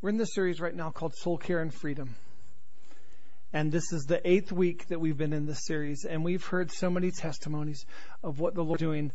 [0.00, 2.14] We're in this series right now called Soul Care and Freedom.
[3.52, 6.70] And this is the eighth week that we've been in this series, and we've heard
[6.70, 7.84] so many testimonies
[8.22, 9.10] of what the Lord's doing.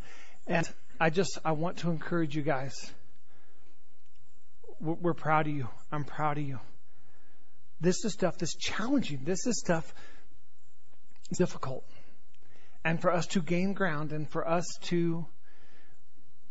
[0.46, 0.68] And
[1.00, 2.74] I just, I want to encourage you guys.
[4.82, 5.70] We're, proud of you.
[5.90, 6.60] I'm proud of you.
[7.80, 9.22] This is stuff that's challenging.
[9.24, 9.96] This is stuff
[11.32, 11.86] difficult.
[12.84, 15.26] And for us to gain ground and for us to,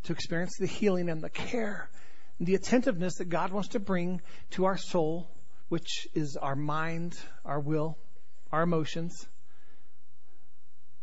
[0.05, 1.91] to experience the healing and the care
[2.45, 5.29] the attentiveness that God wants to bring to our soul,
[5.69, 7.97] which is our mind, our will,
[8.51, 9.27] our emotions,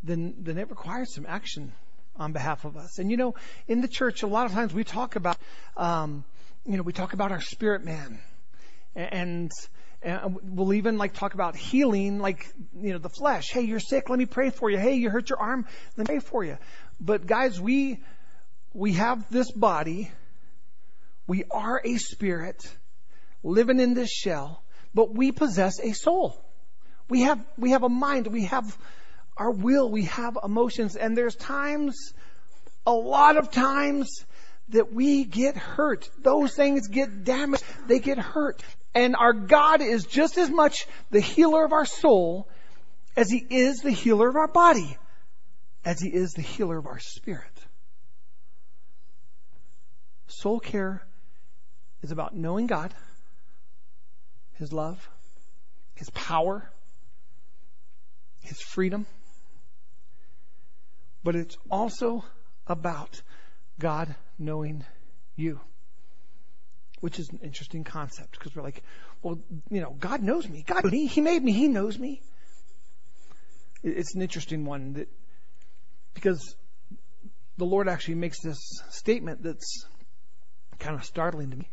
[0.03, 1.71] then, then it requires some action
[2.15, 2.99] on behalf of us.
[2.99, 3.35] And you know,
[3.67, 5.37] in the church, a lot of times we talk about,
[5.77, 6.23] um,
[6.65, 8.19] you know, we talk about our spirit man,
[8.95, 9.51] and,
[10.01, 12.47] and we'll even like talk about healing, like
[12.79, 13.49] you know, the flesh.
[13.51, 14.09] Hey, you're sick.
[14.09, 14.77] Let me pray for you.
[14.77, 15.65] Hey, you hurt your arm.
[15.95, 16.57] Let me pray for you.
[16.99, 17.99] But guys, we
[18.73, 20.11] we have this body
[21.29, 22.67] we are a spirit
[23.43, 24.63] living in this shell,
[24.95, 26.43] but we possess a soul.
[27.07, 28.25] We have, we have a mind.
[28.25, 28.75] We have
[29.37, 29.91] our will.
[29.91, 30.95] We have emotions.
[30.95, 32.13] And there's times,
[32.87, 34.25] a lot of times,
[34.69, 36.09] that we get hurt.
[36.17, 37.63] Those things get damaged.
[37.87, 38.63] They get hurt.
[38.95, 42.49] And our God is just as much the healer of our soul
[43.15, 44.97] as He is the healer of our body,
[45.85, 47.45] as He is the healer of our spirit.
[50.27, 51.03] Soul care
[52.01, 52.93] is about knowing God,
[54.53, 55.09] His love,
[55.95, 56.69] His power,
[58.41, 59.05] His freedom.
[61.23, 62.23] But it's also
[62.67, 63.21] about
[63.79, 64.85] God knowing
[65.35, 65.59] you,
[67.01, 68.83] which is an interesting concept because we're like,
[69.21, 70.63] well, you know, God knows me.
[70.65, 71.51] God, He, he made me.
[71.51, 72.21] He knows me.
[73.83, 75.09] It's an interesting one that
[76.13, 76.55] because
[77.57, 78.57] the Lord actually makes this
[78.89, 79.85] statement that's
[80.79, 81.69] kind of startling to me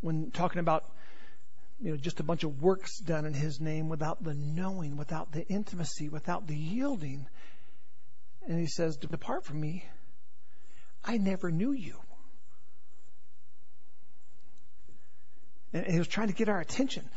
[0.00, 0.84] when talking about
[1.80, 5.32] you know just a bunch of works done in his name without the knowing without
[5.32, 7.26] the intimacy without the yielding.
[8.46, 9.84] And he says depart from me.
[11.04, 11.96] I never knew you.
[15.72, 17.08] And he was trying to get our attention.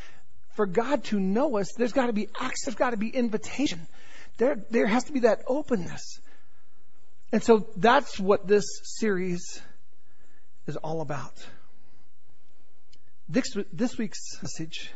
[0.56, 3.88] For god to know us there's got to be acts there's got to be invitation.
[4.38, 6.20] There there has to be that openness.
[7.32, 9.60] And so that's what this series
[10.68, 11.34] is all about
[13.30, 14.92] this, this week's message,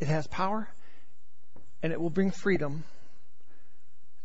[0.00, 0.68] it has power
[1.82, 2.84] and it will bring freedom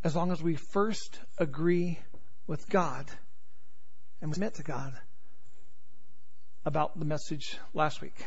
[0.04, 1.98] as long as we first agree
[2.46, 3.06] with God
[4.20, 4.92] and submit to God
[6.64, 8.26] about the message last week.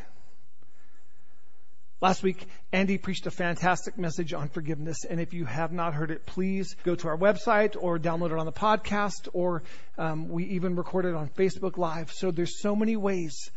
[2.01, 6.09] Last week, Andy preached a fantastic message on forgiveness, and if you have not heard
[6.09, 9.61] it, please go to our website or download it on the podcast, or
[9.99, 12.11] um, we even record it on Facebook Live.
[12.11, 13.51] So there's so many ways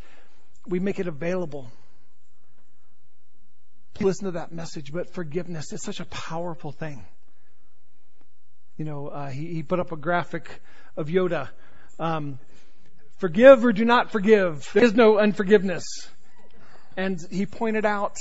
[0.67, 1.71] we make it available.
[3.99, 7.05] Listen to that message, but forgiveness is such a powerful thing.
[8.77, 10.49] You know, uh, he, he put up a graphic
[10.97, 11.49] of Yoda.
[11.97, 12.39] Um,
[13.19, 14.69] forgive or do not forgive.
[14.73, 15.85] There is no unforgiveness.
[16.97, 18.17] And he pointed out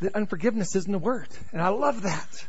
[0.00, 1.28] that unforgiveness isn't a word.
[1.52, 2.46] And I love that.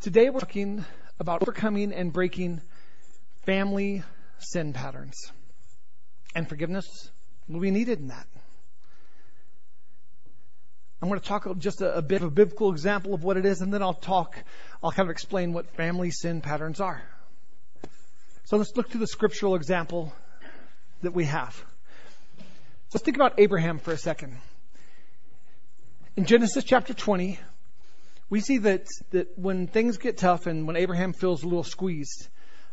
[0.00, 0.84] Today we're talking
[1.18, 2.60] about overcoming and breaking
[3.46, 4.02] family
[4.38, 5.32] sin patterns
[6.34, 7.10] and forgiveness
[7.48, 8.26] will be needed in that.
[11.02, 13.44] I'm going to talk just a, a, bit of a biblical example of what it
[13.44, 14.42] is, and then I'll talk,
[14.82, 17.02] I'll kind of explain what family sin patterns are.
[18.44, 20.14] So let's look to the scriptural example
[21.02, 21.62] that we have.
[22.92, 24.38] Let's think about Abraham for a second.
[26.16, 27.38] In Genesis chapter 20,
[28.30, 32.28] we see that, that when things get tough and when Abraham feels a little squeezed,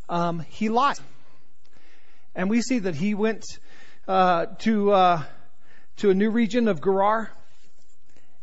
[0.07, 1.01] um, he lies.
[2.35, 3.45] And we see that he went
[4.07, 5.23] uh, to uh,
[5.97, 7.29] to a new region of Gerar,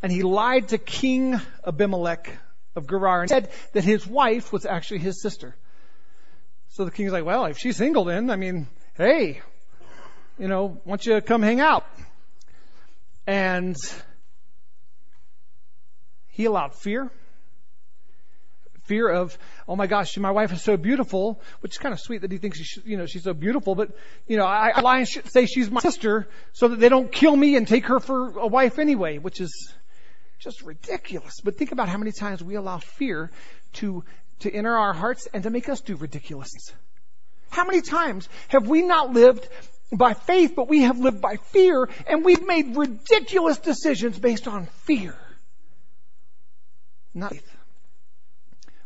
[0.03, 2.31] and he lied to King Abimelech
[2.77, 5.57] of Gerar and said that his wife was actually his sister.
[6.69, 9.41] So the king's like, well, if she's single, then I mean, hey,
[10.39, 11.87] you know, why don't you come hang out?
[13.27, 13.77] And
[16.29, 17.11] he allowed fear
[18.89, 19.39] fear of,
[19.69, 22.39] oh my gosh, my wife is so beautiful, which is kind of sweet that he
[22.39, 23.91] thinks, you know, she's so beautiful, but,
[24.27, 27.37] you know, I, I lie and say she's my sister so that they don't kill
[27.37, 29.73] me and take her for a wife anyway, which is
[30.41, 31.41] just ridiculous.
[31.45, 33.31] But think about how many times we allow fear
[33.75, 34.05] to,
[34.41, 36.51] to enter our hearts and to make us do ridiculous.
[36.53, 36.73] things.
[37.51, 39.47] How many times have we not lived
[39.93, 44.67] by faith, but we have lived by fear and we've made ridiculous decisions based on
[44.85, 45.17] fear?
[47.15, 47.58] Not faith.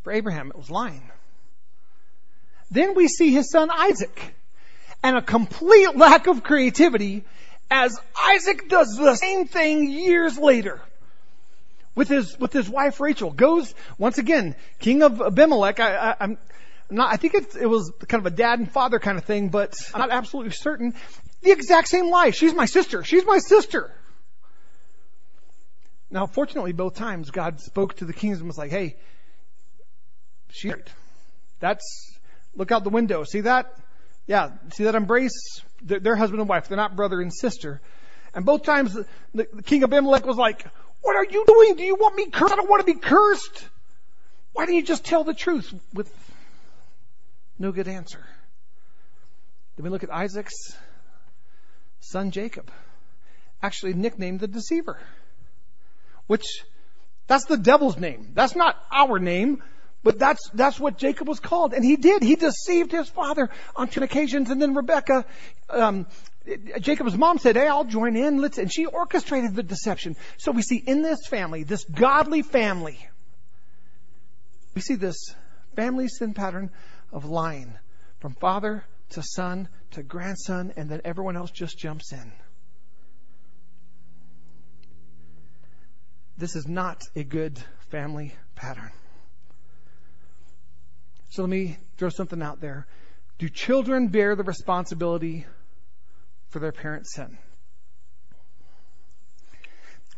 [0.03, 1.11] For Abraham, it was lying.
[2.71, 4.35] Then we see his son Isaac.
[5.03, 7.25] and a complete lack of creativity
[7.71, 10.81] as Isaac does the same thing years later
[11.95, 13.31] with his with his wife Rachel.
[13.31, 15.81] Goes once again, king of Abimelech.
[15.81, 16.39] I, am
[16.91, 17.13] not.
[17.13, 19.75] I think it, it was kind of a dad and father kind of thing, but
[19.95, 20.95] I'm not absolutely certain.
[21.43, 22.31] The exact same lie.
[22.31, 23.03] She's my sister.
[23.05, 23.93] She's my sister.
[26.11, 28.97] Now, fortunately, both times God spoke to the kings and was like, "Hey,
[30.53, 30.89] she's right.
[31.61, 32.17] That's
[32.55, 33.25] look out the window.
[33.25, 33.75] See that?
[34.27, 35.61] Yeah, see that embrace?
[35.83, 36.69] They're, husband and wife.
[36.69, 37.81] They're not brother and sister."
[38.35, 40.65] And both times, the, the king of Abimelech was like,
[41.03, 41.77] what are you doing?
[41.77, 42.53] Do you want me cursed?
[42.53, 43.69] I don't want to be cursed.
[44.53, 46.11] Why don't you just tell the truth with
[47.59, 48.25] no good answer?
[49.77, 50.77] Then we look at Isaac's
[52.01, 52.71] son Jacob,
[53.63, 54.99] actually nicknamed the deceiver,
[56.27, 56.45] which
[57.27, 58.31] that's the devil's name.
[58.35, 59.63] That's not our name,
[60.03, 61.73] but that's, that's what Jacob was called.
[61.73, 62.23] And he did.
[62.23, 64.51] He deceived his father on two occasions.
[64.51, 65.25] And then Rebecca,
[65.71, 66.07] um,
[66.81, 68.41] Jacob's mom said, Hey, I'll join in.
[68.41, 70.17] Let's, and she orchestrated the deception.
[70.39, 72.99] So we see in this family, this godly family,
[74.75, 75.35] we see this
[75.77, 76.71] family sin pattern
[77.13, 77.75] of lying
[78.19, 82.33] from father to son to grandson, and then everyone else just jumps in.
[86.39, 87.59] This is not a good
[87.91, 88.91] family pattern.
[91.33, 92.87] So let me throw something out there.
[93.39, 95.47] Do children bear the responsibility
[96.51, 97.39] for their parents' sin?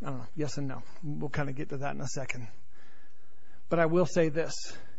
[0.03, 0.27] I don't know.
[0.35, 0.83] Yes and no.
[1.05, 2.49] We'll kind of get to that in a second.
[3.69, 4.57] But I will say this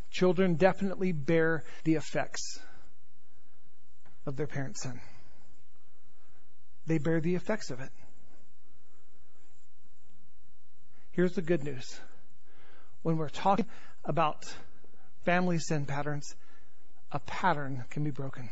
[0.10, 2.62] children definitely bear the effects
[4.26, 5.02] of their parents' sin.
[6.88, 7.90] They bear the effects of it.
[11.12, 12.00] Here's the good news.
[13.02, 13.66] When we're talking
[14.06, 14.46] about
[15.25, 16.36] family sin patterns,
[17.12, 18.50] a pattern can be broken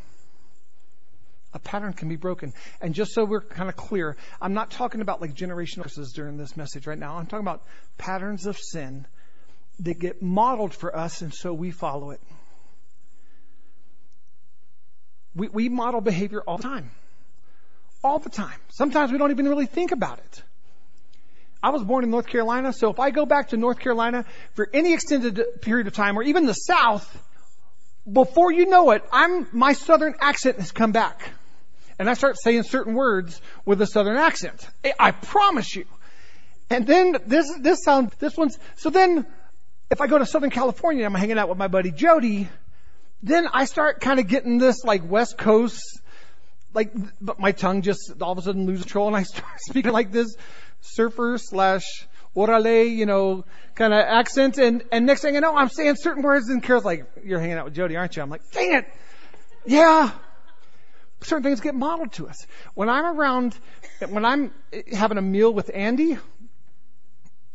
[1.54, 2.54] a pattern can be broken.
[2.82, 6.38] And just so we're kind of clear, I'm not talking about like generational curses during
[6.38, 7.18] this message right now.
[7.18, 7.64] I'm talking about
[7.98, 9.06] patterns of sin
[9.80, 12.22] that get modeled for us, and so we follow it.
[15.36, 16.92] We, we model behavior all the time.
[18.04, 18.60] All the time.
[18.70, 20.44] Sometimes we don't even really think about it.
[21.64, 24.70] I was born in North Carolina, so if I go back to North Carolina for
[24.74, 27.08] any extended period of time, or even the South,
[28.12, 31.32] before you know it, I'm, my southern accent has come back
[31.98, 34.68] and I start saying certain words with a southern accent.
[35.00, 35.86] I promise you.
[36.70, 39.26] And then this, this sound, this one's, so then
[39.90, 42.50] if I go to Southern California I'm hanging out with my buddy Jody,
[43.22, 46.02] then I start kind of getting this like West Coast,
[46.74, 46.92] like,
[47.22, 50.12] but my tongue just all of a sudden loses control and I start speaking like
[50.12, 50.36] this
[50.82, 54.58] surfer slash orale, you know, kind of accent.
[54.58, 57.58] And, and next thing I know, I'm saying certain words and Carol's like, you're hanging
[57.58, 58.24] out with Jody, aren't you?
[58.24, 58.86] I'm like, dang it.
[59.66, 60.12] Yeah
[61.26, 62.46] certain things get modeled to us.
[62.74, 63.58] When I'm around,
[64.08, 64.52] when I'm
[64.92, 66.18] having a meal with Andy,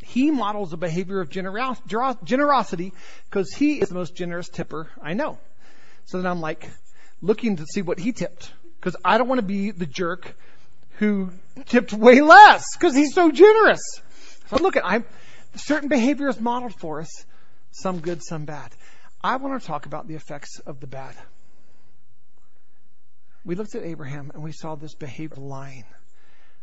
[0.03, 2.93] he models a behavior of generosity
[3.31, 5.39] because he is the most generous tipper I know.
[6.07, 6.69] So then I'm like
[7.21, 10.35] looking to see what he tipped because I don't want to be the jerk
[10.99, 11.31] who
[11.67, 13.81] tipped way less because he's so generous.
[14.49, 15.05] So look at I
[15.57, 17.25] certain behavior is modeled for us,
[17.71, 18.73] some good, some bad.
[19.23, 21.15] I want to talk about the effects of the bad
[23.49, 25.87] we looked at Abraham and we saw this behavior line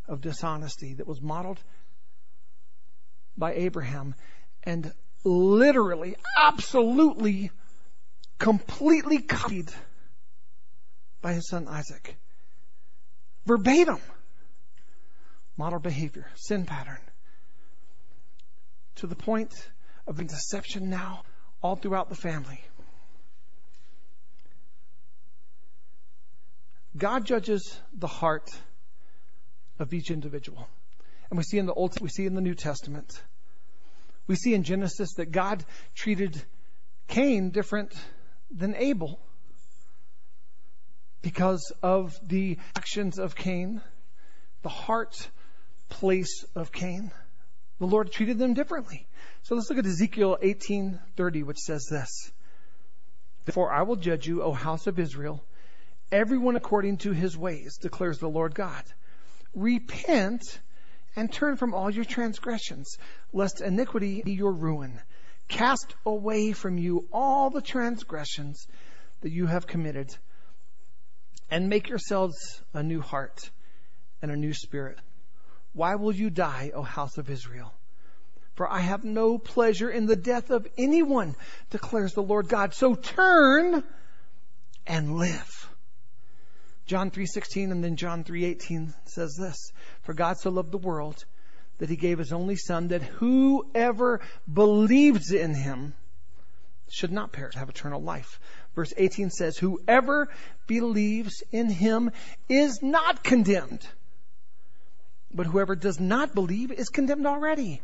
[0.06, 1.58] of dishonesty that was modeled
[3.36, 4.14] by Abraham
[4.62, 4.92] and
[5.24, 7.50] literally, absolutely,
[8.38, 9.68] completely copied
[11.26, 12.14] by his son Isaac.
[13.46, 13.98] Verbatim.
[15.56, 17.00] Model behavior, sin pattern.
[18.96, 19.52] To the point
[20.06, 21.24] of deception now
[21.62, 22.60] all throughout the family.
[26.96, 28.48] God judges the heart
[29.80, 30.68] of each individual.
[31.28, 33.20] And we see in the Old, we see in the New Testament.
[34.28, 35.64] We see in Genesis that God
[35.96, 36.40] treated
[37.08, 37.96] Cain different
[38.52, 39.18] than Abel
[41.22, 43.80] because of the actions of Cain,
[44.62, 45.28] the heart
[45.88, 47.10] place of Cain.
[47.78, 49.06] The Lord treated them differently.
[49.42, 52.32] So let's look at Ezekiel 18:30 which says this.
[53.44, 55.44] Therefore I will judge you, O house of Israel,
[56.10, 58.82] everyone according to his ways, declares the Lord God.
[59.54, 60.42] Repent
[61.14, 62.98] and turn from all your transgressions,
[63.32, 65.00] lest iniquity be your ruin.
[65.48, 68.66] Cast away from you all the transgressions
[69.20, 70.14] that you have committed,
[71.50, 72.36] and make yourselves
[72.74, 73.50] a new heart
[74.22, 74.98] and a new spirit.
[75.72, 77.72] Why will you die, O house of Israel?
[78.54, 81.36] For I have no pleasure in the death of anyone,
[81.70, 82.72] declares the Lord God.
[82.72, 83.84] So turn
[84.86, 85.68] and live.
[86.86, 89.72] John 3:16 and then John 3:18 says this,
[90.02, 91.24] "For God so loved the world
[91.78, 95.94] that he gave his only son that whoever believes in him
[96.88, 98.40] should not perish, have eternal life."
[98.76, 100.28] Verse 18 says, "Whoever
[100.66, 102.12] believes in him
[102.46, 103.84] is not condemned,
[105.34, 107.80] but whoever does not believe is condemned already,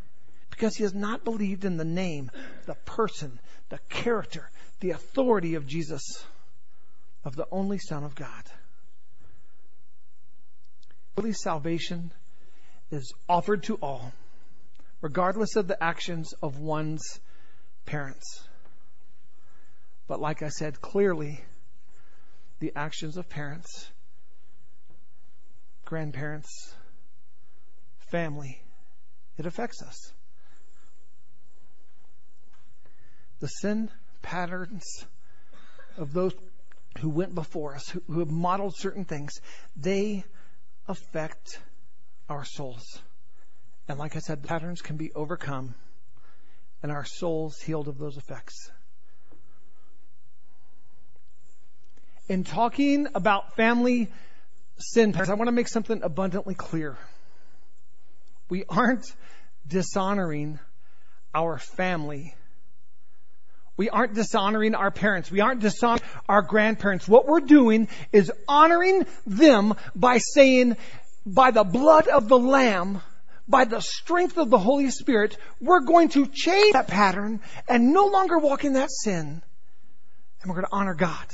[0.50, 2.30] because he has not believed in the name,
[2.66, 6.02] the person, the character, the authority of Jesus,
[7.24, 8.44] of the only Son of God."
[11.16, 12.12] Really, salvation
[12.90, 14.12] is offered to all,
[15.00, 17.18] regardless of the actions of one's
[17.86, 18.46] parents.
[20.12, 21.40] But like I said, clearly,
[22.60, 23.90] the actions of parents,
[25.86, 26.74] grandparents,
[28.10, 28.60] family,
[29.38, 30.12] it affects us.
[33.40, 33.88] The sin
[34.20, 34.84] patterns
[35.96, 36.34] of those
[36.98, 39.32] who went before us, who, have modeled certain things,
[39.78, 40.24] they
[40.88, 41.58] affect
[42.28, 42.84] our souls.
[43.88, 45.74] And like I said, patterns can be overcome
[46.82, 48.70] and our souls healed of those effects.
[52.32, 54.08] In talking about family
[54.78, 56.96] sin patterns, I want to make something abundantly clear.
[58.48, 59.04] We aren't
[59.68, 60.58] dishonoring
[61.34, 62.34] our family.
[63.76, 65.30] We aren't dishonoring our parents.
[65.30, 67.06] We aren't dishonoring our grandparents.
[67.06, 70.78] What we're doing is honoring them by saying,
[71.26, 73.02] by the blood of the Lamb,
[73.46, 78.06] by the strength of the Holy Spirit, we're going to change that pattern and no
[78.06, 79.42] longer walk in that sin.
[80.40, 81.26] And we're going to honor God.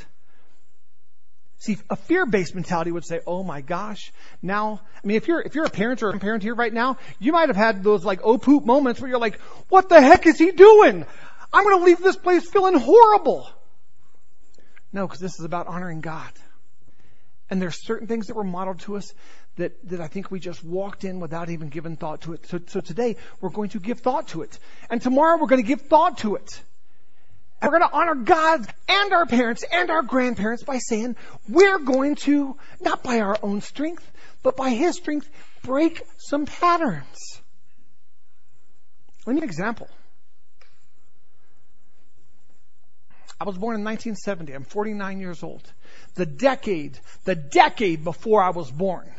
[1.61, 4.13] See, a fear-based mentality would say, "Oh my gosh,
[4.43, 6.99] now." I mean, if you're if you're a parent or a parent here right now,
[7.19, 10.27] you might have had those like oh poop moments where you're like, "What the heck
[10.27, 11.05] is he doing?
[11.53, 13.51] I'm going to leave this place feeling horrible."
[14.93, 16.31] No, because this is about honoring God.
[17.51, 19.13] And there's certain things that were modeled to us
[19.57, 22.47] that, that I think we just walked in without even giving thought to it.
[22.47, 24.59] So, so today we're going to give thought to it.
[24.91, 26.61] And tomorrow we're going to give thought to it.
[27.61, 31.17] We're going to honor God and our parents and our grandparents by saying
[31.49, 34.09] we're going to, not by our own strength,
[34.43, 35.29] but by His strength,
[35.63, 37.41] break some patterns.
[39.27, 39.89] Let me give an example.
[43.41, 44.53] I was born in 1970.
[44.53, 45.63] I'm 49 years old.
[46.15, 49.13] The decade, the decade before I was born,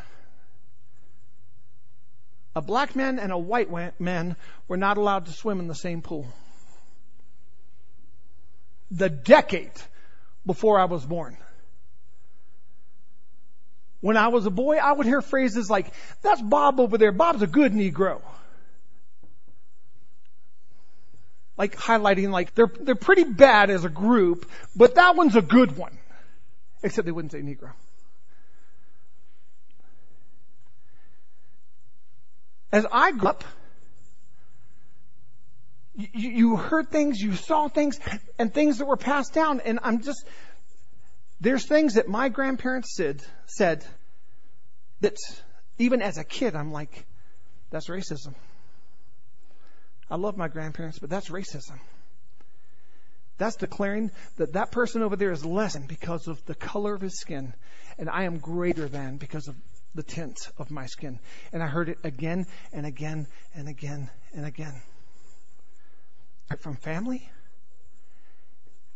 [2.56, 3.70] a black man and a white
[4.00, 4.36] man
[4.68, 6.28] were not allowed to swim in the same pool.
[8.92, 9.72] The decade
[10.46, 11.38] before I was born.
[14.02, 15.92] When I was a boy, I would hear phrases like,
[16.22, 17.12] that's Bob over there.
[17.12, 18.22] Bob's a good Negro.
[21.58, 25.76] Like highlighting like, they're, they're pretty bad as a group, but that one's a good
[25.76, 25.98] one.
[26.82, 27.72] Except they wouldn't say Negro.
[32.72, 33.44] As I grew up,
[36.14, 38.00] you, heard things, you saw things,
[38.38, 40.26] and things that were passed down, and I'm just,
[41.42, 43.86] there's things that my grandparents said, said
[45.02, 45.18] that
[45.78, 47.06] even as a kid, I'm like,
[47.70, 48.34] that's racism.
[50.10, 51.80] I love my grandparents, but that's racism.
[53.38, 57.02] That's declaring that that person over there is less than because of the color of
[57.02, 57.54] his skin,
[57.98, 59.56] and I am greater than because of
[59.96, 61.20] the tint of my skin.
[61.54, 64.82] And I heard it again and again and again and again.
[66.58, 67.30] From family.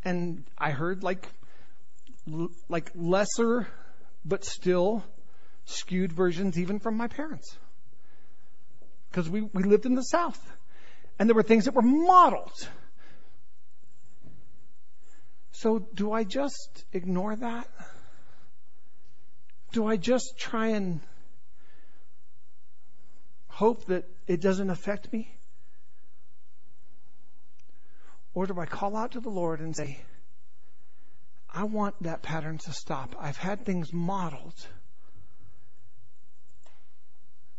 [0.03, 1.27] And I heard like,
[2.67, 3.67] like lesser,
[4.25, 5.03] but still
[5.65, 7.57] skewed versions even from my parents.
[9.09, 10.39] Because we, we lived in the South.
[11.19, 12.67] And there were things that were modeled.
[15.51, 17.67] So do I just ignore that?
[19.71, 20.99] Do I just try and
[23.47, 25.29] hope that it doesn't affect me?
[28.33, 29.99] Or do I call out to the Lord and say,
[31.53, 33.15] I want that pattern to stop.
[33.19, 34.55] I've had things modeled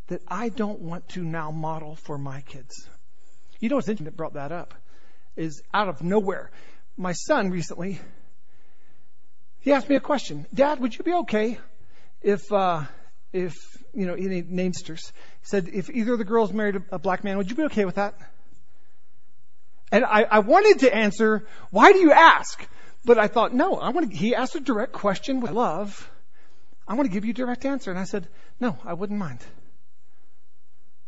[0.08, 2.88] that I don't want to now model for my kids.
[3.60, 4.74] You know what's interesting that brought that up
[5.36, 6.50] is out of nowhere.
[6.96, 8.00] My son recently,
[9.60, 10.46] he asked me a question.
[10.52, 11.58] Dad, would you be okay
[12.20, 12.82] if uh,
[13.32, 13.54] if
[13.94, 15.12] you know any namesters
[15.42, 17.94] said if either of the girls married a black man, would you be okay with
[17.94, 18.14] that?
[19.94, 22.66] And I, I wanted to answer, why do you ask?
[23.04, 26.10] But I thought, no, I want to, he asked a direct question with love.
[26.88, 27.92] I want to give you a direct answer.
[27.92, 28.26] And I said,
[28.58, 29.38] no, I wouldn't mind.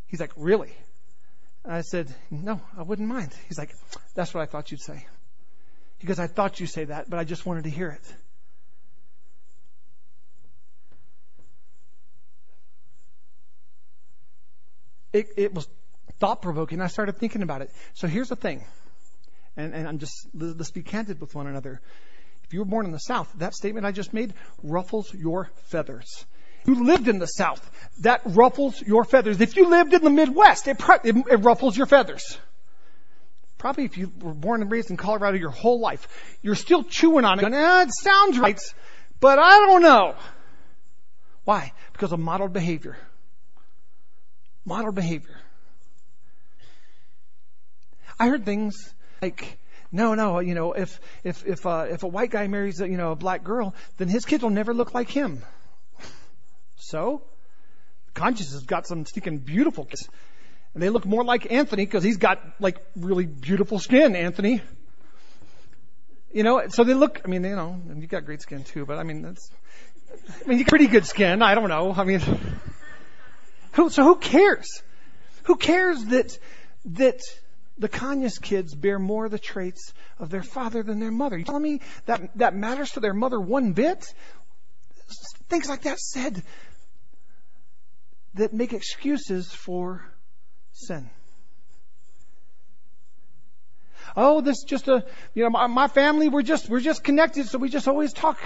[0.06, 0.72] He's like, really?
[1.64, 3.34] I said, no, I wouldn't mind.
[3.48, 3.74] He's like,
[4.14, 5.04] that's what I thought you'd say.
[5.98, 8.14] He goes, I thought you'd say that, but I just wanted to hear it.
[15.12, 15.66] It, it was
[16.18, 16.80] thought provoking.
[16.80, 17.70] I started thinking about it.
[17.94, 18.64] So here's the thing,
[19.56, 21.80] and, and I'm just let's be candid with one another.
[22.44, 24.32] If you were born in the South, that statement I just made
[24.62, 26.24] ruffles your feathers.
[26.62, 27.70] If You lived in the South,
[28.00, 29.40] that ruffles your feathers.
[29.40, 32.38] If you lived in the Midwest, it, it, it ruffles your feathers.
[33.58, 37.24] Probably if you were born and raised in Colorado your whole life, you're still chewing
[37.24, 38.60] on it, going, eh, it sounds right,
[39.18, 40.14] but I don't know.
[41.44, 41.72] Why?
[41.92, 42.96] Because of modeled behavior.
[44.64, 45.40] Modeled behavior.
[48.18, 49.58] I heard things like,
[49.92, 52.96] no, no, you know, if if if uh, if a white guy marries a, you
[52.96, 55.42] know a black girl, then his kids will never look like him.
[56.76, 57.22] So,
[58.14, 60.08] conscience has got some stinking beautiful kids,
[60.74, 64.16] and they look more like Anthony because he's got like really beautiful skin.
[64.16, 64.62] Anthony,
[66.32, 67.22] you know, so they look.
[67.24, 69.50] I mean, you know, and you got great skin too, but I mean, that's.
[70.44, 71.42] I mean, you got pretty good skin.
[71.42, 71.92] I don't know.
[71.92, 72.20] I mean,
[73.72, 73.90] who?
[73.90, 74.82] So who cares?
[75.44, 76.38] Who cares that
[76.86, 77.20] that
[77.78, 81.36] the Kanyas kids bear more of the traits of their father than their mother.
[81.36, 84.12] You tell me that that matters to their mother one bit?
[85.48, 86.42] Things like that said
[88.34, 90.04] that make excuses for
[90.72, 91.10] sin.
[94.16, 95.04] Oh, this is just a,
[95.34, 98.38] you know, my, my family, we're just, we're just connected, so we just always talk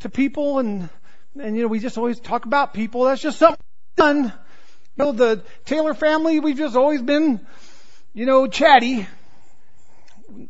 [0.00, 0.88] to people and,
[1.40, 3.04] and, you know, we just always talk about people.
[3.04, 3.60] That's just something
[3.96, 4.24] done.
[4.96, 7.44] You know, the Taylor family, we've just always been,
[8.18, 9.06] you know, chatty.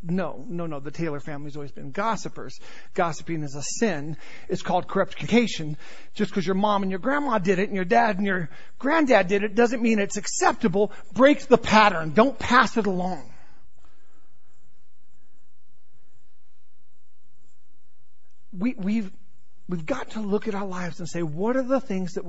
[0.02, 0.80] No, no, no.
[0.80, 2.58] The Taylor family's always been gossipers.
[2.94, 4.16] Gossiping is a sin.
[4.48, 5.76] It's called corrupt communication.
[6.14, 8.48] Just because your mom and your grandma did it and your dad and your
[8.78, 10.92] granddad did it doesn't mean it's acceptable.
[11.12, 12.14] Break the pattern.
[12.14, 13.30] Don't pass it along.
[18.50, 19.12] We, we've,
[19.68, 22.24] we've got to look at our lives and say, what are the things that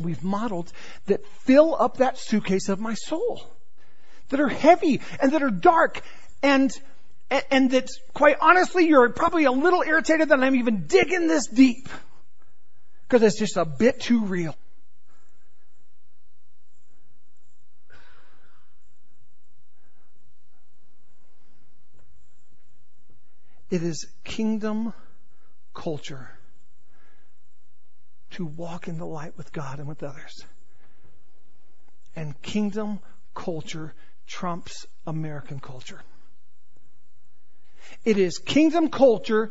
[0.00, 0.72] we've modeled
[1.06, 3.42] that fill up that suitcase of my soul?
[4.30, 6.02] That are heavy and that are dark
[6.42, 6.72] and
[7.50, 11.88] and that quite honestly you're probably a little irritated that I'm even digging this deep
[13.02, 14.56] because it's just a bit too real.
[23.70, 24.92] It is kingdom
[25.74, 26.28] culture
[28.32, 30.44] to walk in the light with God and with others.
[32.16, 32.98] And kingdom
[33.34, 33.94] culture
[34.30, 36.00] trumps American culture.
[38.04, 39.50] It is kingdom culture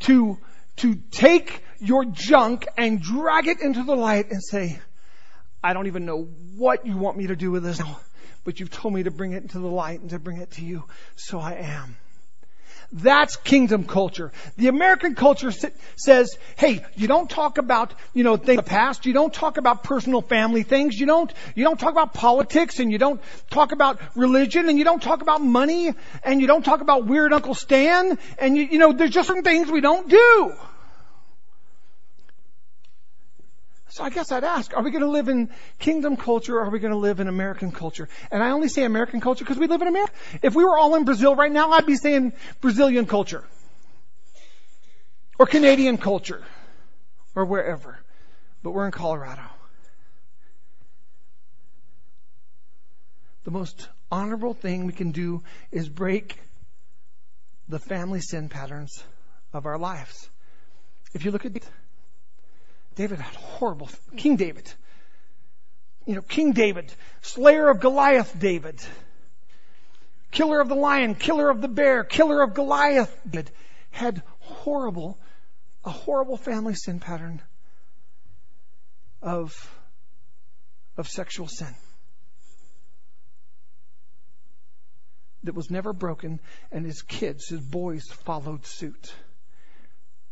[0.00, 0.38] to,
[0.76, 4.78] to take your junk and drag it into the light and say,
[5.62, 8.00] I don't even know what you want me to do with this now,
[8.44, 10.64] but you've told me to bring it into the light and to bring it to
[10.64, 10.84] you,
[11.16, 11.96] so I am.
[12.92, 14.32] That's kingdom culture.
[14.56, 15.52] The American culture
[15.94, 19.06] says, hey, you don't talk about, you know, things the past.
[19.06, 20.98] You don't talk about personal family things.
[20.98, 24.82] You don't, you don't talk about politics and you don't talk about religion and you
[24.84, 28.78] don't talk about money and you don't talk about weird Uncle Stan and you, you
[28.78, 30.52] know, there's just some things we don't do.
[33.90, 35.50] So I guess I'd ask, are we going to live in
[35.80, 38.08] kingdom culture or are we going to live in American culture?
[38.30, 40.12] And I only say American culture because we live in America.
[40.42, 43.44] If we were all in Brazil right now, I'd be saying Brazilian culture.
[45.40, 46.44] Or Canadian culture.
[47.34, 47.98] Or wherever.
[48.62, 49.42] But we're in Colorado.
[53.42, 56.38] The most honorable thing we can do is break
[57.68, 59.02] the family sin patterns
[59.52, 60.30] of our lives.
[61.12, 61.54] If you look at
[63.00, 64.70] David had horrible, King David.
[66.04, 68.78] You know, King David, slayer of Goliath David,
[70.30, 73.50] killer of the lion, killer of the bear, killer of Goliath David,
[73.90, 75.18] had horrible,
[75.82, 77.40] a horrible family sin pattern
[79.22, 79.50] of,
[80.98, 81.74] of sexual sin.
[85.44, 86.38] That was never broken,
[86.70, 89.14] and his kids, his boys, followed suit.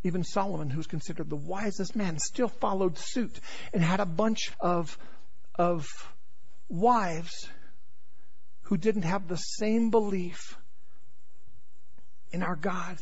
[0.04, 3.40] Even Solomon, who's considered the wisest man, still followed suit
[3.72, 4.96] and had a bunch of,
[5.56, 5.86] of
[6.68, 7.48] wives
[8.62, 10.56] who didn't have the same belief
[12.30, 12.98] in our God.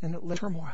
[0.00, 0.72] And it led to turmoil.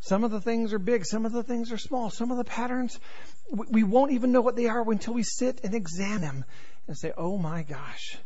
[0.00, 2.10] Some of the things are big, some of the things are small.
[2.10, 3.00] Some of the patterns,
[3.50, 6.44] we won't even know what they are until we sit and examine them
[6.86, 8.18] and say, oh my gosh.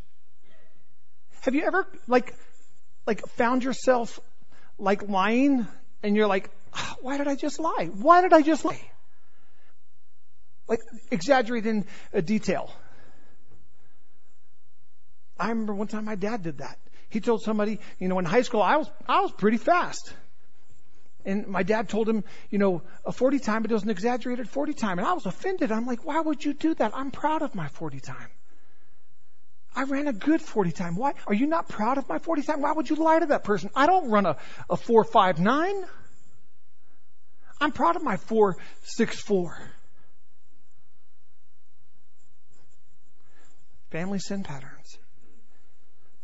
[1.49, 2.35] Have you ever like
[3.07, 4.21] like found yourself
[4.79, 5.67] like lying
[6.03, 7.89] and you're like, ah, why did I just lie?
[7.91, 8.83] Why did I just lie?
[10.69, 10.81] Like
[11.11, 12.71] exaggerating a detail.
[15.41, 16.79] I remember one time my dad did that.
[17.09, 20.13] He told somebody, you know, in high school I was I was pretty fast.
[21.25, 24.51] And my dad told him, you know, a 40 time, but it was an exaggerated
[24.51, 24.99] 40 time.
[24.99, 25.73] And I was offended.
[25.73, 26.93] I'm like, why would you do that?
[26.95, 28.29] I'm proud of my 40 time.
[29.75, 30.97] I ran a good 40 time.
[30.97, 31.13] Why?
[31.27, 32.63] Are you not proud of my 40 time?
[32.63, 33.71] Why would you lie to that person?
[33.75, 34.37] I don't run a,
[34.69, 35.85] a 459.
[37.61, 39.59] I'm proud of my 464.
[43.91, 44.99] Family sin patterns.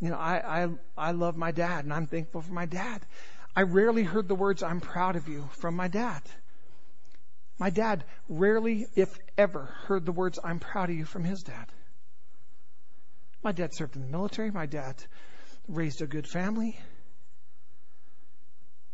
[0.01, 3.01] You know, I, I, I love my dad and I'm thankful for my dad.
[3.57, 6.23] I rarely heard the words, I'm proud of you from my dad.
[7.59, 11.67] My dad rarely, if ever, heard the words, I'm proud of you from his dad.
[13.45, 14.51] My dad served in the military.
[14.51, 14.97] My dad
[15.69, 16.79] raised a good family.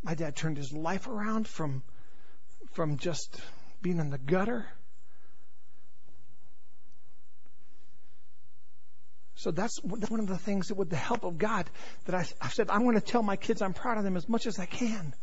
[0.03, 1.83] My dad turned his life around from,
[2.73, 3.41] from just
[3.81, 4.67] being in the gutter
[9.41, 11.65] So that's, one of the things that, with the help of God,
[12.05, 14.29] that I, I said, I'm going to tell my kids I'm proud of them as
[14.29, 15.15] much as I can.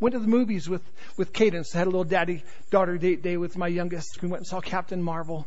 [0.00, 0.80] Went to the movies with,
[1.18, 1.70] with Cadence.
[1.70, 4.22] Had a little daddy daughter date day with my youngest.
[4.22, 5.46] We went and saw Captain Marvel.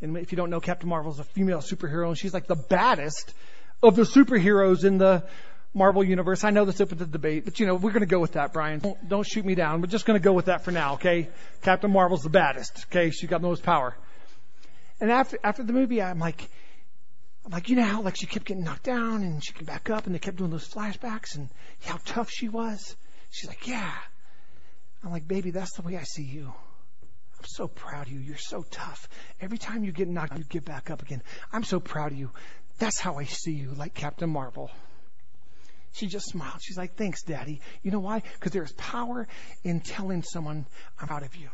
[0.00, 2.56] And if you don't know, Captain Marvel is a female superhero, and she's like the
[2.56, 3.32] baddest
[3.82, 5.24] of the superheroes in the
[5.74, 6.44] Marvel universe.
[6.44, 8.52] I know that's open to debate, but you know, we're going to go with that,
[8.52, 8.78] Brian.
[8.78, 9.80] Don't, don't shoot me down.
[9.80, 11.28] We're just going to go with that for now, okay?
[11.62, 13.10] Captain Marvel's the baddest, okay?
[13.10, 13.94] She got the most power.
[15.00, 16.48] And after after the movie, I'm like,
[17.44, 19.90] I'm like, you know how like she kept getting knocked down and she came back
[19.90, 21.50] up and they kept doing those flashbacks and
[21.84, 22.96] how tough she was.
[23.30, 23.92] She's like, yeah.
[25.04, 26.52] I'm like, baby, that's the way I see you.
[27.38, 28.18] I'm so proud of you.
[28.18, 29.08] You're so tough.
[29.40, 31.22] Every time you get knocked, you get back up again.
[31.52, 32.30] I'm so proud of you.
[32.78, 34.70] That's how I see you, like Captain Marvel.
[35.92, 36.60] She just smiled.
[36.60, 37.60] She's like, thanks, Daddy.
[37.82, 38.22] You know why?
[38.34, 39.26] Because there's power
[39.64, 40.66] in telling someone,
[41.00, 41.48] I'm proud of you.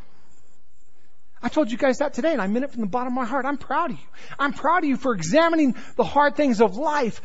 [1.40, 3.24] I told you guys that today, and I meant it from the bottom of my
[3.24, 3.46] heart.
[3.46, 4.06] I'm proud of you.
[4.38, 7.20] I'm proud of you for examining the hard things of life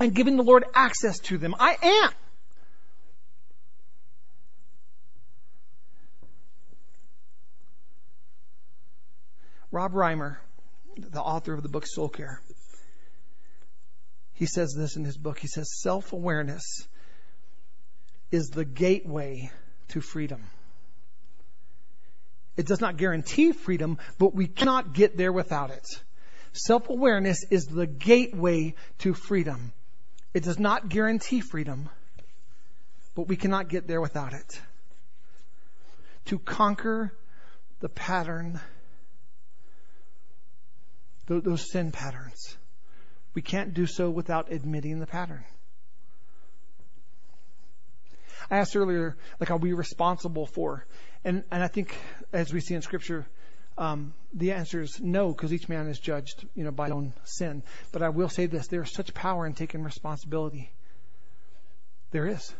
[0.00, 1.54] and giving the Lord access to them.
[1.58, 2.10] I am.
[9.72, 10.36] Rob Reimer,
[10.98, 12.40] the author of the book Soul Care,
[14.34, 15.38] he says this in his book.
[15.38, 16.86] He says, self awareness
[18.30, 19.50] is the gateway
[19.88, 20.44] to freedom.
[22.56, 25.86] It does not guarantee freedom, but we cannot get there without it.
[26.52, 29.72] Self awareness is the gateway to freedom.
[30.34, 31.88] It does not guarantee freedom,
[33.14, 34.60] but we cannot get there without it.
[36.26, 37.12] To conquer
[37.80, 38.60] the pattern,
[41.40, 42.56] those sin patterns,
[43.34, 45.44] we can't do so without admitting the pattern.
[48.50, 50.86] I asked earlier, like, are we responsible for?
[51.24, 51.96] And, and I think,
[52.32, 53.26] as we see in Scripture,
[53.78, 57.12] um, the answer is no, because each man is judged, you know, by his own
[57.24, 57.62] sin.
[57.92, 60.70] But I will say this: there is such power in taking responsibility.
[62.10, 62.54] There is.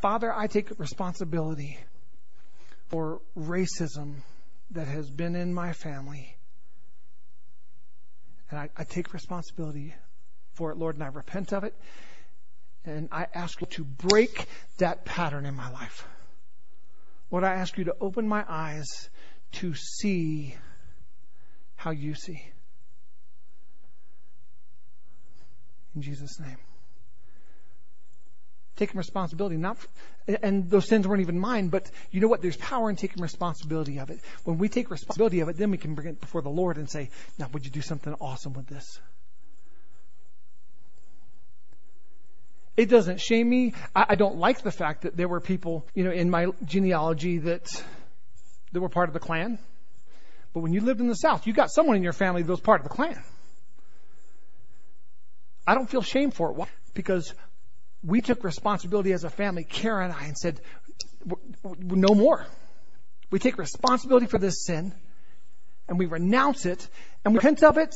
[0.00, 1.78] Father, I take responsibility
[2.88, 4.16] for racism
[4.70, 6.36] that has been in my family.
[8.50, 9.94] And I, I take responsibility
[10.54, 11.74] for it, Lord, and I repent of it.
[12.84, 14.46] And I ask you to break
[14.78, 16.06] that pattern in my life.
[17.30, 18.86] Lord, I ask you to open my eyes
[19.52, 20.54] to see
[21.76, 22.42] how you see.
[25.94, 26.58] In Jesus' name.
[28.76, 29.78] Taking responsibility, not,
[30.42, 32.42] and those sins weren't even mine, but you know what?
[32.42, 34.18] There's power in taking responsibility of it.
[34.42, 36.90] When we take responsibility of it, then we can bring it before the Lord and
[36.90, 38.98] say, now would you do something awesome with this?
[42.76, 43.74] It doesn't shame me.
[43.94, 47.38] I, I don't like the fact that there were people, you know, in my genealogy
[47.38, 47.84] that
[48.72, 49.58] that were part of the Klan.
[50.52, 52.60] But when you lived in the South, you got someone in your family that was
[52.60, 53.22] part of the Klan.
[55.66, 56.56] I don't feel shame for it.
[56.56, 56.66] Why?
[56.92, 57.32] Because
[58.04, 60.60] we took responsibility as a family, Kara and I, and said,
[61.78, 62.46] no more.
[63.30, 64.92] We take responsibility for this sin,
[65.88, 66.86] and we renounce it,
[67.24, 67.94] and we repent of it,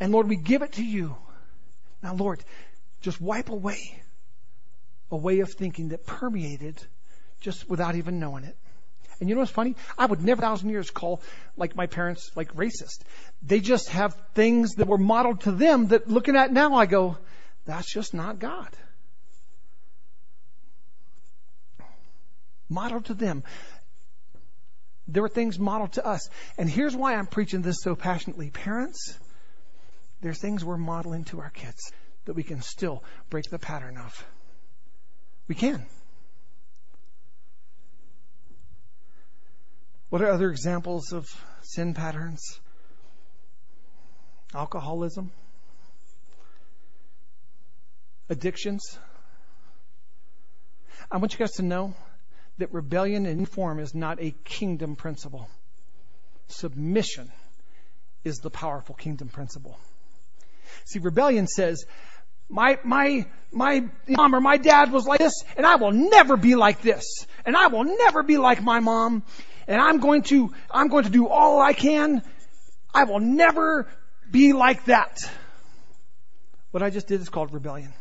[0.00, 1.16] and Lord, we give it to you.
[2.02, 2.42] Now, Lord,
[3.02, 4.02] just wipe away
[5.10, 6.80] a way of thinking that permeated
[7.40, 8.56] just without even knowing it.
[9.20, 9.74] And you know what's funny?
[9.96, 11.22] I would never, thousand years, call
[11.56, 13.00] like my parents like racist.
[13.42, 17.18] They just have things that were modeled to them that looking at now, I go,
[17.64, 18.68] that's just not God.
[22.68, 23.42] Modeled to them.
[25.06, 26.28] There were things modeled to us.
[26.58, 28.50] And here's why I'm preaching this so passionately.
[28.50, 29.18] Parents,
[30.20, 31.92] there's things we're modeling to our kids
[32.26, 34.26] that we can still break the pattern of.
[35.46, 35.86] We can.
[40.10, 41.26] What are other examples of
[41.62, 42.60] sin patterns?
[44.54, 45.30] Alcoholism.
[48.28, 48.98] addictions.
[51.10, 51.94] I want you guys to know
[52.58, 55.48] that rebellion in form is not a kingdom principle.
[56.48, 57.30] Submission
[58.24, 59.78] is the powerful kingdom principle.
[60.84, 61.84] See, rebellion says,
[62.48, 66.54] my, my, my mom or my dad was like this, and I will never be
[66.54, 67.26] like this.
[67.44, 69.22] And I will never be like my mom.
[69.66, 72.22] And I'm going to, I'm going to do all I can.
[72.94, 73.86] I will never
[74.30, 75.20] be like that.
[76.70, 77.92] What I just did is called rebellion.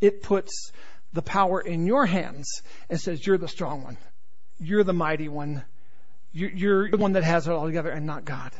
[0.00, 0.72] It puts
[1.14, 3.96] the power in your hands and says, You're the strong one.
[4.58, 5.62] You're the mighty one.
[6.32, 8.50] You're the one that has it all together and not God.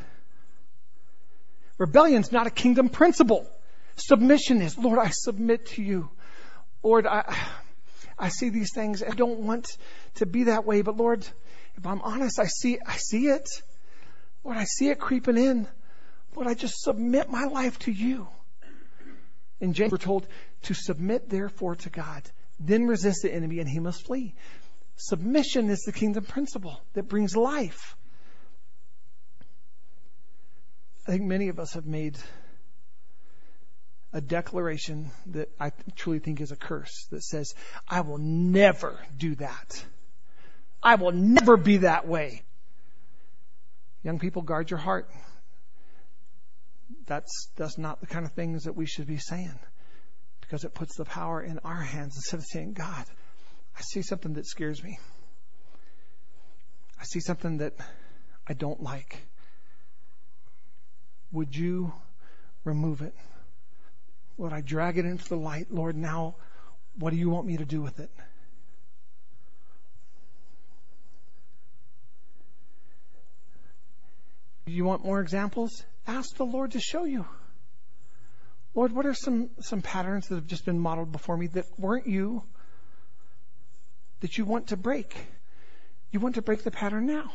[1.77, 3.45] Rebellion's not a kingdom principle.
[3.97, 6.09] Submission is, Lord, I submit to you.
[6.81, 7.35] Lord, I,
[8.17, 9.03] I see these things.
[9.03, 9.77] I don't want
[10.15, 11.27] to be that way, but Lord,
[11.75, 13.49] if I'm honest, I see, I see it.
[14.45, 15.67] Lord, I see it creeping in.
[16.33, 18.27] Lord, I just submit my life to you.
[19.59, 20.27] In James, we're told
[20.63, 22.21] to submit therefore to God.
[22.59, 24.33] Then resist the enemy and he must flee.
[24.95, 27.95] Submission is the kingdom principle that brings life.
[31.07, 32.17] I think many of us have made
[34.13, 37.53] a declaration that I truly think is a curse that says,
[37.87, 39.85] I will never do that.
[40.81, 42.43] I will never be that way.
[44.03, 45.09] Young people, guard your heart.
[47.05, 49.59] That's, that's not the kind of things that we should be saying
[50.45, 53.05] because it puts the power in our hands instead of saying, God,
[53.77, 54.97] I see something that scares me.
[56.99, 57.73] I see something that
[58.47, 59.25] I don't like.
[61.31, 61.91] Would you
[62.63, 63.15] remove it?
[64.37, 65.71] Lord, I drag it into the light.
[65.71, 66.35] Lord, now
[66.99, 68.11] what do you want me to do with it?
[74.67, 75.83] You want more examples?
[76.07, 77.25] Ask the Lord to show you.
[78.75, 82.07] Lord, what are some, some patterns that have just been modeled before me that weren't
[82.07, 82.43] you,
[84.19, 85.15] that you want to break?
[86.11, 87.31] You want to break the pattern now.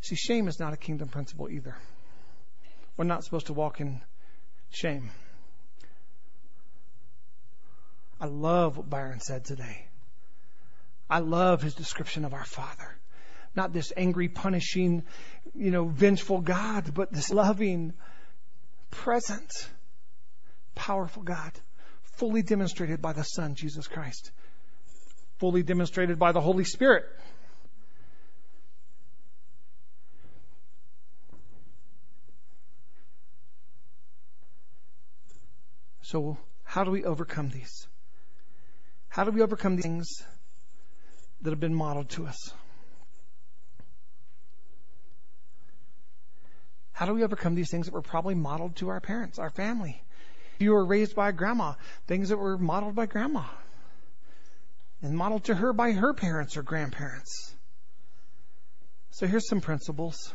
[0.00, 1.76] See, shame is not a kingdom principle either.
[2.96, 4.00] We're not supposed to walk in
[4.70, 5.10] shame.
[8.20, 9.86] I love what Byron said today.
[11.08, 12.96] I love his description of our Father.
[13.54, 15.04] Not this angry, punishing,
[15.54, 17.92] you know, vengeful God, but this loving,
[18.94, 19.50] present,
[20.74, 21.52] powerful God,
[22.02, 24.30] fully demonstrated by the Son, Jesus Christ,
[25.38, 27.04] fully demonstrated by the Holy Spirit.
[36.02, 37.88] So, how do we overcome these?
[39.08, 40.06] How do we overcome these things
[41.40, 42.52] that have been modeled to us?
[47.04, 50.02] How do we overcome these things that were probably modeled to our parents, our family?
[50.54, 51.74] If you were raised by grandma,
[52.06, 53.44] things that were modeled by grandma
[55.02, 57.54] and modeled to her by her parents or grandparents.
[59.10, 60.34] So here's some principles.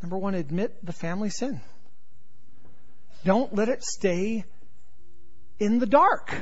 [0.00, 1.60] Number one, admit the family sin.
[3.22, 4.46] Don't let it stay
[5.58, 6.34] in the dark.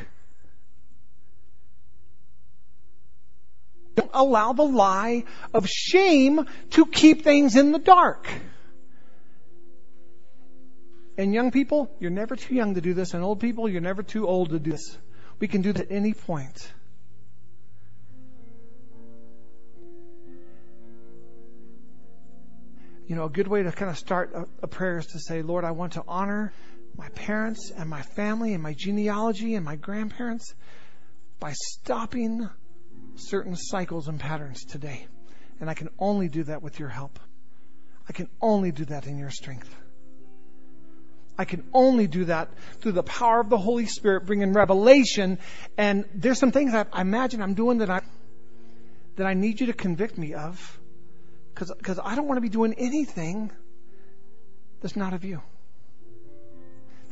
[3.96, 8.28] Don't allow the lie of shame to keep things in the dark.
[11.16, 13.14] And young people, you're never too young to do this.
[13.14, 14.96] And old people, you're never too old to do this.
[15.38, 16.72] We can do this at any point.
[23.06, 25.42] You know, a good way to kind of start a, a prayer is to say,
[25.42, 26.52] Lord, I want to honor
[26.96, 30.54] my parents and my family and my genealogy and my grandparents
[31.38, 32.48] by stopping
[33.16, 35.06] certain cycles and patterns today.
[35.60, 37.18] And I can only do that with your help.
[38.08, 39.74] I can only do that in your strength.
[41.36, 42.48] I can only do that
[42.80, 45.38] through the power of the Holy Spirit, bringing revelation.
[45.76, 48.02] And there's some things I, imagine I'm doing that I
[49.16, 50.78] that I need you to convict me of,
[51.54, 53.52] because I don't want to be doing anything
[54.80, 55.40] that's not of you.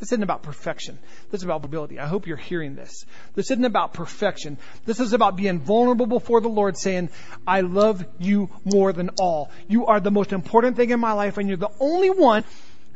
[0.00, 0.98] This isn't about perfection.
[1.30, 2.00] This is about ability.
[2.00, 3.06] I hope you're hearing this.
[3.36, 4.58] This isn't about perfection.
[4.84, 7.10] This is about being vulnerable before the Lord, saying,
[7.46, 9.52] I love you more than all.
[9.68, 12.42] You are the most important thing in my life, and you're the only one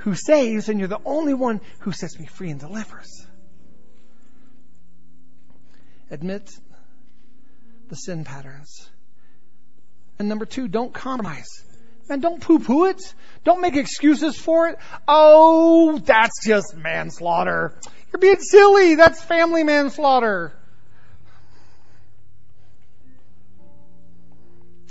[0.07, 3.27] who saves, and you're the only one who sets me free and delivers.
[6.13, 6.49] Admit
[7.89, 8.89] the sin patterns.
[10.21, 11.49] And number two, don't compromise.
[12.09, 13.03] And don't poo poo it.
[13.43, 14.79] Don't make excuses for it.
[15.09, 17.77] Oh, that's just manslaughter.
[18.13, 18.95] You're being silly.
[18.95, 20.53] That's family manslaughter.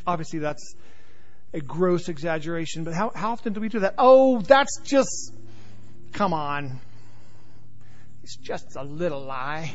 [0.05, 0.75] Obviously, that's
[1.55, 3.95] a gross exaggeration, but how, how often do we do that?
[3.97, 5.33] Oh, that's just,
[6.11, 6.81] come on.
[8.23, 9.71] It's just a little lie.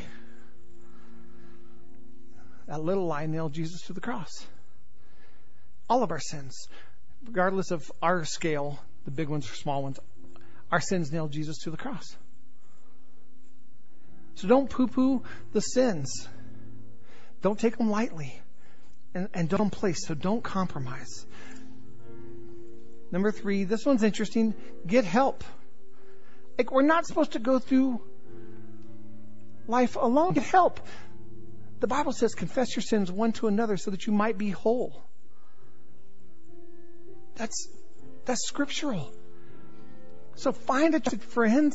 [2.67, 4.45] That little lie nailed Jesus to the cross.
[5.89, 6.67] All of our sins,
[7.25, 9.99] regardless of our scale, the big ones or small ones,
[10.71, 12.15] our sins nailed Jesus to the cross.
[14.35, 16.27] So don't poo poo the sins.
[17.41, 18.39] Don't take them lightly.
[19.15, 21.25] And, and don't place, So don't compromise.
[23.11, 24.55] Number three, this one's interesting.
[24.87, 25.43] Get help.
[26.57, 28.01] Like, we're not supposed to go through
[29.67, 30.33] life alone.
[30.33, 30.79] Get help.
[31.79, 35.03] The Bible says, confess your sins one to another so that you might be whole.
[37.35, 37.67] That's,
[38.25, 39.11] that's scriptural.
[40.35, 41.73] So find a friend.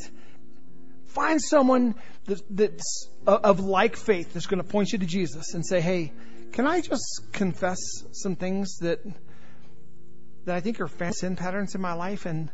[1.07, 1.97] Find someone
[2.51, 6.13] that's uh, of like faith that's going to point you to Jesus and say, hey,
[6.53, 7.79] can I just confess
[8.13, 9.01] some things that
[10.47, 12.51] that I think are sin patterns in my life, and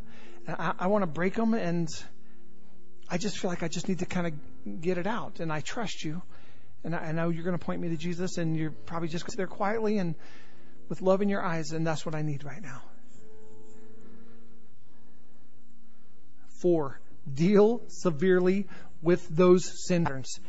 [0.48, 1.88] I, I want to break them, and
[3.08, 5.60] I just feel like I just need to kind of get it out, and I
[5.60, 6.22] trust you,
[6.84, 9.26] and I, I know you're going to point me to Jesus, and you're probably just
[9.36, 10.14] there quietly and
[10.88, 12.82] with love in your eyes, and that's what I need right now.
[16.60, 16.98] Four,
[17.32, 18.68] deal severely
[19.02, 20.40] with those sin patterns.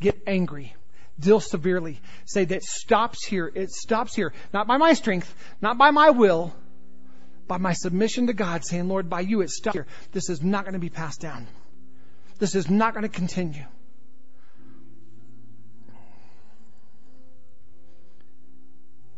[0.00, 0.74] Get angry.
[1.20, 2.00] Deal severely.
[2.24, 3.50] Say that stops here.
[3.54, 4.32] It stops here.
[4.52, 6.52] Not by my strength, not by my will,
[7.48, 9.86] by my submission to God, saying, Lord, by you it stops here.
[10.12, 11.46] This is not going to be passed down.
[12.38, 13.64] This is not going to continue.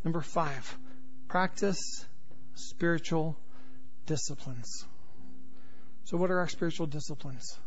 [0.05, 0.77] Number five,
[1.29, 2.05] practice
[2.55, 3.39] spiritual
[4.05, 4.85] disciplines.
[6.05, 7.59] So, what are our spiritual disciplines?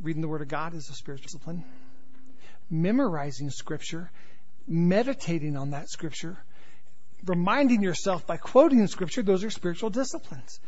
[0.00, 1.64] Reading the Word of God is a spiritual discipline.
[2.70, 4.10] Memorizing Scripture,
[4.68, 6.38] meditating on that Scripture,
[7.24, 10.60] reminding yourself by quoting Scripture, those are spiritual disciplines.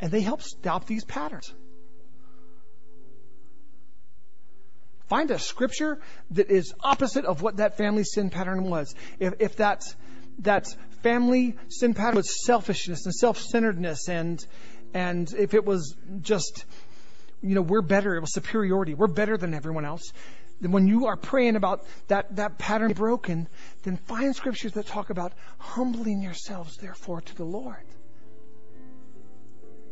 [0.00, 1.52] And they help stop these patterns.
[5.12, 8.94] Find a scripture that is opposite of what that family sin pattern was.
[9.18, 9.82] If, if that,
[10.38, 10.66] that
[11.02, 14.42] family sin pattern was selfishness and self-centeredness and,
[14.94, 16.64] and if it was just,
[17.42, 20.12] you know, we're better, it was superiority, we're better than everyone else,
[20.62, 23.48] then when you are praying about that, that pattern broken,
[23.82, 27.84] then find scriptures that talk about humbling yourselves, therefore, to the Lord.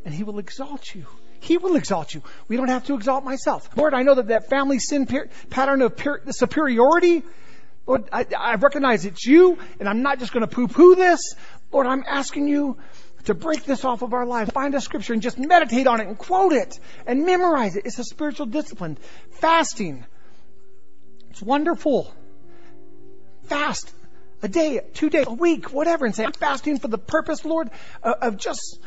[0.04, 1.06] And He will exalt you.
[1.40, 2.22] He will exalt you.
[2.48, 3.68] We don't have to exalt myself.
[3.76, 7.22] Lord, I know that that family sin per- pattern of per- superiority,
[7.86, 11.34] Lord, I, I recognize it's you, and I'm not just going to poo-poo this.
[11.72, 12.78] Lord, I'm asking you
[13.24, 14.50] to break this off of our lives.
[14.52, 17.86] Find a scripture and just meditate on it and quote it and memorize it.
[17.86, 18.98] It's a spiritual discipline.
[19.32, 20.04] Fasting.
[21.30, 22.14] It's wonderful.
[23.50, 23.92] Fast
[24.42, 27.68] a day, two days, a week, whatever, and say, I'm fasting for the purpose, Lord,
[28.00, 28.78] uh, of just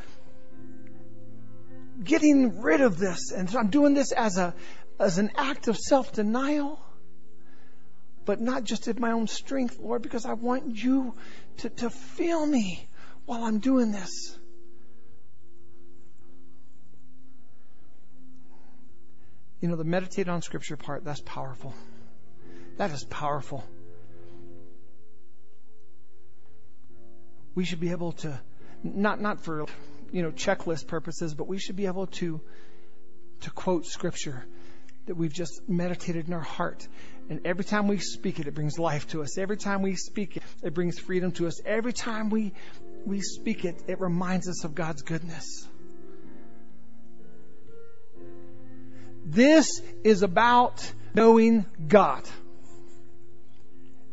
[2.02, 3.32] getting rid of this.
[3.32, 4.56] And I'm doing this as a
[5.00, 6.80] as an act of self-denial,
[8.24, 11.14] but not just in my own strength, Lord, because I want you
[11.58, 12.88] to, to feel me
[13.26, 14.38] while I'm doing this.
[19.60, 21.74] You know, the meditate on scripture part, that's powerful.
[22.78, 23.64] That is powerful.
[27.56, 28.40] We should be able to,
[28.84, 29.66] not, not for,
[30.12, 32.42] you know, checklist purposes, but we should be able to,
[33.42, 34.46] to quote scripture
[35.06, 36.88] that we've just meditated in our heart.
[37.30, 39.38] And every time we speak it, it brings life to us.
[39.38, 41.62] Every time we speak it, it brings freedom to us.
[41.66, 42.54] Every time we,
[43.06, 45.68] we speak it, it reminds us of God's goodness.
[49.26, 52.24] This is about knowing God.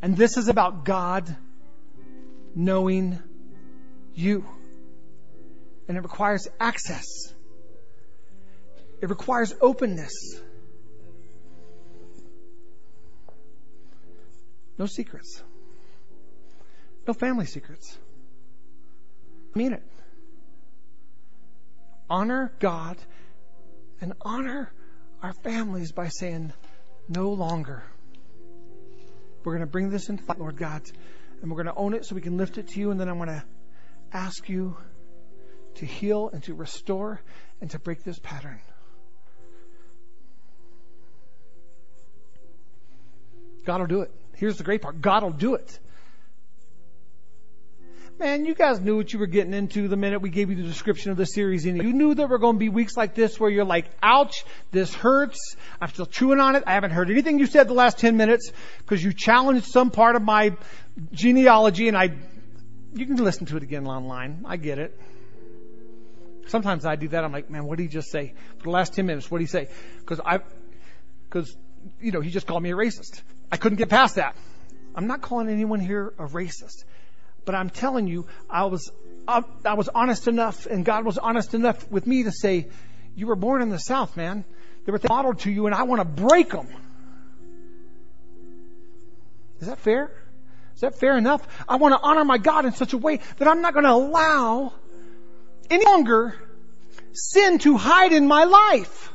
[0.03, 1.37] And this is about God
[2.55, 3.19] knowing
[4.15, 4.45] you.
[5.89, 7.07] And it requires access.
[9.01, 10.13] It requires openness.
[14.79, 15.43] No secrets.
[17.07, 17.99] No family secrets.
[19.55, 19.83] I mean it.
[22.09, 22.97] Honor God
[24.01, 24.73] and honor
[25.23, 26.53] our families by saying,
[27.09, 27.83] no longer.
[29.45, 30.83] We're going to bring this into Lord God,
[31.43, 33.09] and we're going to own it so we can lift it to you, and then
[33.09, 33.45] I'm going to
[34.13, 34.77] ask you
[35.77, 37.21] to heal and to restore
[37.61, 38.61] and to break this pattern.
[43.65, 44.11] God will do it.
[44.37, 45.79] Here's the great part God will do it.
[48.19, 50.63] Man, you guys knew what you were getting into the minute we gave you the
[50.63, 51.65] description of the series.
[51.65, 54.93] You knew there were going to be weeks like this where you're like, ouch, this
[54.93, 55.57] hurts.
[55.81, 56.65] I'm still chewing on it.
[56.67, 60.17] I haven't heard anything you said the last 10 minutes because you challenged some part
[60.17, 60.55] of my
[61.13, 62.11] genealogy and I,
[62.95, 64.45] you can listen to it again online.
[64.47, 64.99] I get it.
[66.49, 67.25] Sometimes I do that.
[67.25, 68.35] I'm like, man, what did he just say?
[68.59, 69.69] For the last 10 minutes, what did he say?
[70.01, 70.41] Because I,
[71.25, 71.57] because,
[72.01, 73.23] you know, he just called me a racist.
[73.53, 74.35] I couldn't get past that.
[74.95, 76.85] I'm not calling anyone here a racist,
[77.45, 78.91] but I'm telling you, I was,
[79.29, 82.69] I, I was honest enough and God was honest enough with me to say,
[83.15, 84.45] you were born in the South, man.
[84.85, 86.67] They were modeled to you and I want to break them.
[89.61, 90.11] Is that fair?
[90.81, 91.47] Is that fair enough?
[91.69, 93.93] I want to honor my God in such a way that I'm not going to
[93.93, 94.73] allow
[95.69, 96.35] any longer
[97.13, 99.13] sin to hide in my life.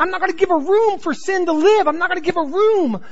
[0.00, 1.86] I'm not going to give a room for sin to live.
[1.86, 3.04] I'm not going to give a room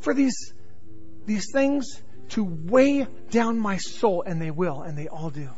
[0.00, 0.52] for these,
[1.26, 5.48] these things to weigh down my soul, and they will, and they all do.